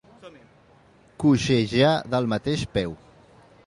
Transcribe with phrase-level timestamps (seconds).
[1.25, 3.01] Coixejar del mateix peu.